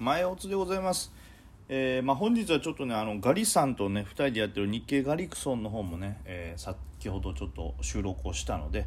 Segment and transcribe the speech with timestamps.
[0.00, 1.12] 前オツでございます。
[1.68, 8.86] えーまあ、本日はちょっとねあのガリさんとね2人でやってる日経ガリクソンの方もね、えー先ほどちょっと収録をしたので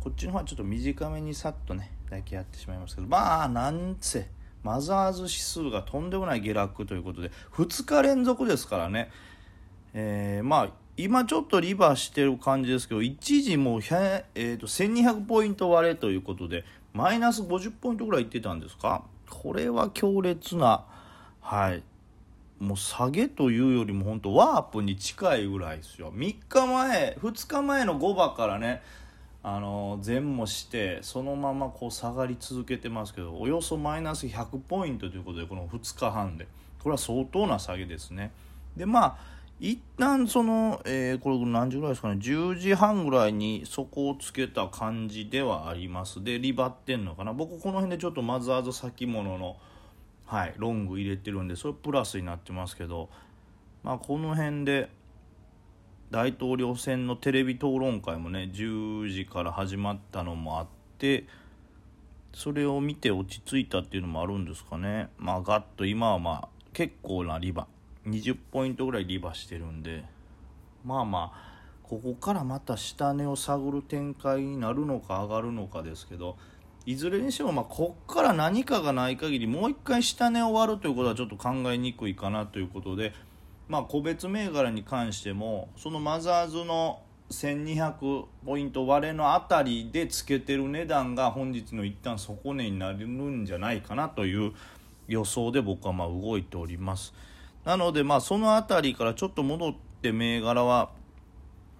[0.00, 4.28] こっちの方はちょっと短めにさっとねだけやってしまいますけどまあなんせ
[4.62, 9.10] マザーズ指数がとんでもない下落ということで2日連続ですからね、
[9.94, 19.02] えーまあ今ちょっとリバーしてる感じですけど一時もう、えー、と1200ポイント割れということでマイナス50ポイントぐらいいってたんですか？
[19.30, 20.84] これは強烈な
[21.40, 21.82] はい。
[22.58, 26.12] もう下げというよりも本当ワープに近いぐらいですよ。
[26.12, 28.82] 3日前2日前の5場からね
[29.42, 36.46] あの前もしてそのままこう下がり続けてますけどおよそマイナス100ポイントということでこの2日半で。
[36.82, 38.32] これは相当な下げですね。
[38.76, 39.18] でまあ
[39.60, 42.18] 一旦その、えーこれ何時ぐらいですかね。
[42.20, 46.24] 10時半ぐらいに底をつけた感じではあります。
[46.24, 47.32] でリバってんのかな。
[47.32, 49.56] 僕この辺でちょっとマザーズ先物の
[50.30, 53.08] はい、ロング入れてるんでそれプラスになってますけど、
[53.82, 54.88] まあ、この辺で
[56.12, 60.66] 大統領選のテレビ討論会もね10時から始まったのもあっ
[60.98, 61.26] て
[62.32, 65.08] それを見て落ち着いたっていうのもあるんですかね。
[65.18, 67.66] まあガッと今はまあ結構なリバ
[68.06, 70.04] 20ポイントぐらいリバしてるんで
[70.84, 71.50] まあまあ
[71.82, 76.36] ここからまた下値を探る展開になるのか上がるのかですけど
[76.86, 83.12] いずれにしてもまあこっから何かがない限りもう一回下値を割るということはちょっと考えにくいかなということで、
[83.68, 94.52] まあ、個別銘柄に関してもそのマザーズの1200ポイント割れのあたりでつけてる値段が本日の一旦底値になるんじゃないかなという
[95.06, 97.14] 予想で僕はまあ動いております。
[97.64, 100.90] なのでまあそのあたりからちょっと戻って銘柄は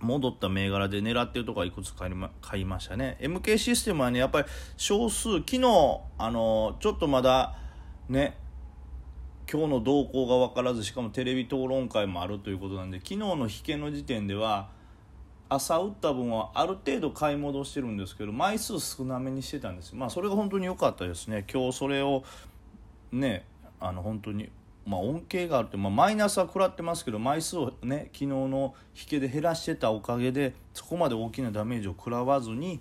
[0.00, 2.08] 戻った銘柄で狙ってるところはいくつか
[2.40, 3.18] 買いましたね。
[3.20, 7.56] MK システムはねやっぱり少数昨日あのちょっとまだ
[8.08, 8.36] ね
[9.50, 14.68] 今日の動向が分からずしかもテレビ討論会もあるということなんで昨日の引けの時点では
[15.48, 19.94] 朝打った分はある程度買い戻してるんですけど枚数少なめにしてたんです。
[19.94, 21.44] まあそれが本当に良かったですね。
[21.52, 22.22] 今日それを
[23.10, 23.44] ね
[23.80, 24.48] あの本当に
[24.86, 32.80] まあ、恩恵があるって、まあ、マイナスは食らってますけど枚数をね昨日の引けで減らしてたおかげでそこまで大きなダメージを食らわずに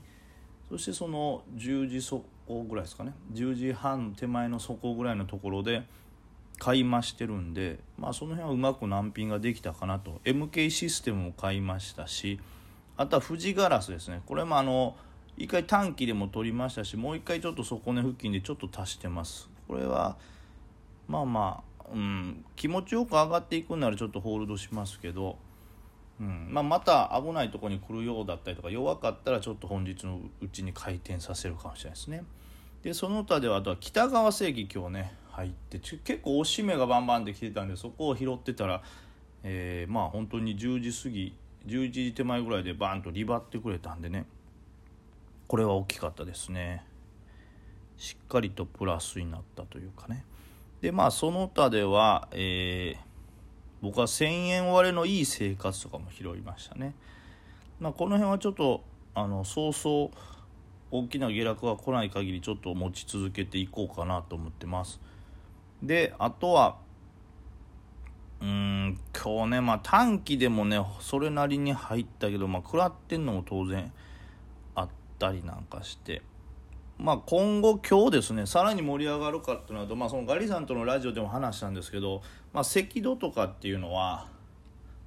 [0.69, 5.83] そしてその10時底ぐらいですかね10時半手前の底ぐらいのところで
[6.59, 10.19] 買い増してるんで、まあ、その辺はうまく難品ができたかなと。
[10.25, 12.39] MK システムも買いましたし
[12.97, 14.21] あとは富士ガラスですね。
[14.25, 14.95] これもあの
[15.37, 19.49] 一回短期でも取りましたしもう一回ちょっと底根付近でちょっと足してます。
[19.67, 20.17] これは
[21.07, 25.37] まあまあうん、気持ちよく上がっていくんならちょっとホールドしますけど、
[26.19, 26.47] うん。
[26.49, 32.23] まあ、また危ないとこに来るようだったりとか弱かったらちょっと本日のうちに回転させるかもしれないですね。
[32.83, 38.81] でその他ではあとは北川正義今日ね入って結構押し目がバンバンできてたんでそこを拾ってたら、
[39.43, 41.35] えーまあ本当に10時過ぎ
[41.67, 44.25] 11時手前ぐらいでバーンとリバってくれたんでね
[45.47, 46.85] これは大きかったですね。
[47.97, 50.23] しっかりとプラスになったというかね。
[50.81, 53.09] でまあその他では、えー
[53.81, 56.95] 僕は1000円割れのいい生活とかも拾いましたね、
[57.79, 58.83] まあ、この辺はちょっと
[59.15, 60.17] あのそうそう
[60.91, 64.99] 大きな下落が来ない限りちょっと持ち続けていこうかなと思ってます。
[65.83, 66.77] であとは
[68.41, 73.93] うん今日ねまあ短期でもねそれなりに入ったけどまあ食らってんのも当然
[74.75, 76.21] あったりなんかして。
[76.99, 82.21] まあ、今後、今日ですねさらに盛り上がるかっていうのは、まあ、そのガリさんとのラジオでも話したんですけど、
[82.51, 84.27] まあ、赤道とかっていうのは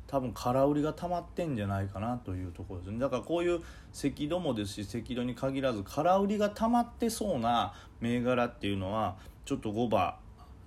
[0.07, 10.15] 多分空売りが溜まってんじゃないかなというところですねだからこういう赤道もですし赤道に限らず空売りが溜まってそうな銘柄っていうのはちょっと5番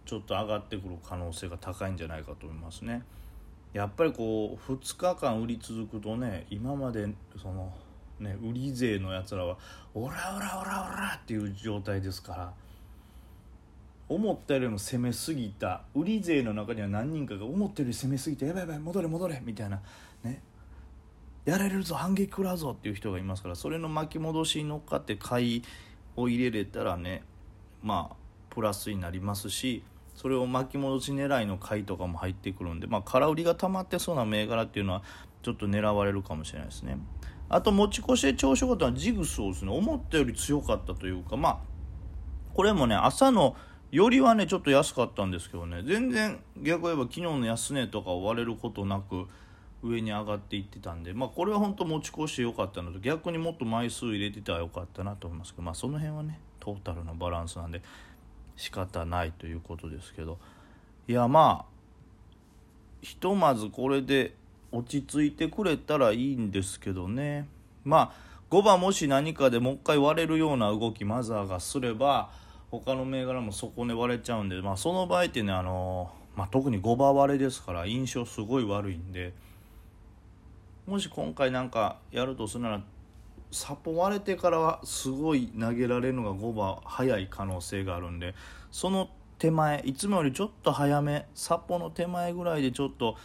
[0.06, 3.02] ちょっと上がってくる可能性が高いんじゃないかと思いますね。
[3.74, 7.08] やっぱりこう2日間売り続くとね今まで
[7.42, 7.74] その
[8.20, 9.58] ね、売り勢のやつらは
[9.94, 12.54] 「オラオラオラオラ」っていう状態ですから
[14.08, 19.82] 思ったよりも攻めすぎた売り勢の中には何人かが思ったより攻めすぎて「やばいやばい戻れ戻れ」みたいな
[20.24, 20.42] ね
[21.44, 25.64] やられるぞ反撃食らうぞっていう人がいますからそれの巻き戻しに乗っかって買い
[26.16, 27.24] を入れれたらね
[27.84, 28.16] まあ
[28.50, 29.84] プラスになりますし
[30.16, 35.04] それを巻き戻し狙いの買いとかも入ってくるんで、まあ、空売りが溜まってそうな銘柄っていうのは
[35.44, 36.98] ちょっと狙われるかもしれないですね。
[37.50, 39.72] あと持ち越しで調子よかったのはジグソーですね。
[39.72, 41.58] 思ったより強かったというかまあ
[42.54, 43.56] これもね朝の
[43.92, 45.84] よりはねちょっと安かったんですけどね。
[45.84, 49.28] 全然逆を言えば昨日の安値とかを割れることなく
[49.84, 57.82] 上に上がっていってたんでまあこれは本当持ち越してよかったのと逆にもっと枚数入れてたらよかったなと思いますけどまあその辺はねトータルなバランスなんで
[58.56, 60.40] 仕方ないということですけど。
[61.08, 61.76] いやまあ
[63.02, 64.34] ひとまずこれで
[64.78, 67.48] 落ち着いてくれたらいいんですけどね。
[67.84, 72.30] まあ5番もし何かでもう一回割れるような動きマザーがすれば
[72.72, 79.34] 他の銘柄も底根割れちゃうんで、まあ、その場合ってねあの、まあ、特に5番割れですから印象すごい悪いんで。
[80.88, 82.82] もし今回なんかやるとするなら
[83.52, 88.36] サポ割れてからはすごい投げられるのが5番早い可能性があるんで
[88.70, 93.18] その手前いつもよりちょっと早めサポの手前ぐらいでちょっと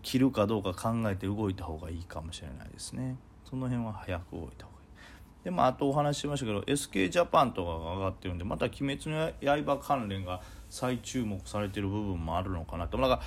[0.00, 3.16] 切るかどうか考えて動いた方がいいかもしれないですね。
[3.52, 10.40] その辺は早く動いた方がいいでまああとお話ししましたけど SK ジャパンとかが上がってるんでまた「鬼滅の刃」関連が
[10.70, 13.22] 再注目されてる部分もあるのかなとだから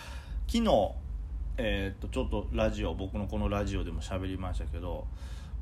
[0.48, 0.92] 昨日
[1.58, 5.06] えー、っとちょっとラジオ僕のこのラジオでも喋りましたけど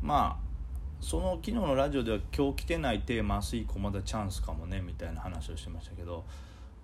[0.02, 0.54] まあ
[1.02, 6.24] その昨日のラジオでは今日来てないテーマ明日以降まだチャンスかもねみたいな話をしてましたけど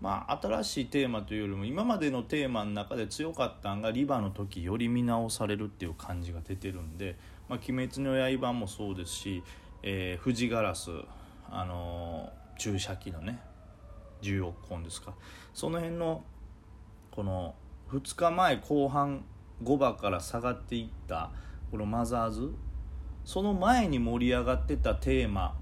[0.02, 7.18] まあ、新しいテーマというよりも今までのテーマの中で強かったんがリバの時より見直されるっていう感じが出てるんで
[7.50, 9.44] 「まあ、鬼滅の刃」もそうですし、
[9.84, 10.92] えー、富士ガラス、
[11.50, 13.42] あのー、注射器のね
[14.22, 15.14] 10億本ですか。
[15.54, 16.24] その辺の
[17.12, 17.56] この
[17.90, 19.26] 2日前後半
[19.64, 21.32] 5番から下がっていった
[21.72, 22.54] このマザーズ
[23.26, 25.56] その前に盛り上がってたテーマ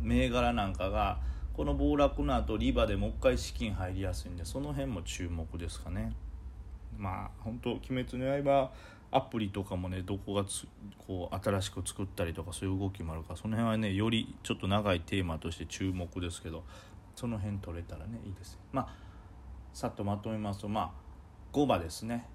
[0.00, 1.18] 銘柄なんかが
[1.54, 6.12] この暴落の後リバでもう一回資金入りやすいんでその辺も注目ですかね。
[6.96, 8.70] まあ本当鬼滅の刃」
[9.12, 10.44] アプリとかもねどこが
[11.06, 16.62] こう新しく作ったりとかそういう動きもあるからその辺はねよりちょっと長いテーマとして注目ですけど
[17.16, 18.58] その辺取れたらねいいです。
[18.72, 18.88] まあ
[19.72, 20.90] さっとまとめますとまあ
[21.52, 22.28] 5番ですね。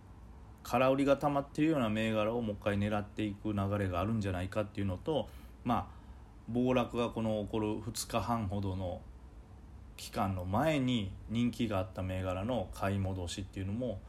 [0.64, 5.30] 空売りが溜まってるような銘柄をもう一回狙っていく流れがあるんじゃないかっていうのと
[5.64, 6.05] まあ
[6.48, 9.02] 暴落がこの起こる2日半ほどの
[9.98, 14.00] 期間の前に人気があった銘柄の買い戻しっていうのも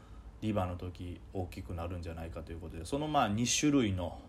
[0.41, 4.19] リバの時大きくなるんじゃないかということでそのまあ2種類の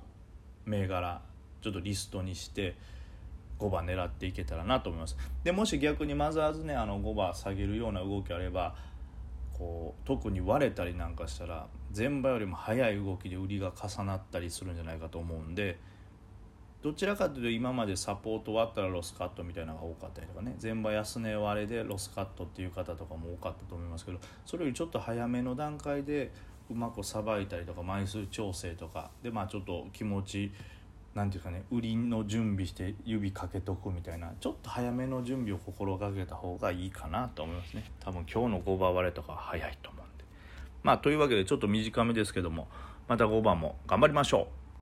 [0.65, 1.21] 銘柄
[1.61, 2.77] ちょっとリストにして
[3.59, 5.17] 5番狙っていけたらなと思います。
[5.43, 8.77] でもし逆にマザーズねあの5番下げるような動きあれば
[9.53, 15.79] こう特に割れたりなんかしたら前場よりも速い動きで売りが重なったりするんじゃないかと思うんで
[16.81, 20.55] どちらかというと今までサポート割ったらロスカットみたいなのが多かったりとかね。
[20.59, 26.33] 全場安値割れでロスカットっていう方とかも多かったと思いますけどそれよりちょっと早めの段階で
[26.71, 30.53] うまくさばいたりとか枚数調整とかでまあちょっと気持ち
[31.15, 37.91] なんていうかね売りの準備して指かけとくみたいなちょっと早めの準備を心がけた方がいいかなと思いますね。
[37.99, 40.25] 多分今日の5番割れとか早いと思うんで。
[40.85, 42.69] まあというわけでちょっと短めですけども
[43.09, 44.58] また5番も頑張りましょう。